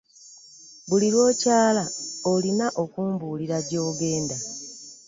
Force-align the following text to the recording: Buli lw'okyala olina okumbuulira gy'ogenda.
Buli 0.87 1.07
lw'okyala 1.13 1.83
olina 2.33 2.65
okumbuulira 2.83 3.57
gy'ogenda. 3.69 4.37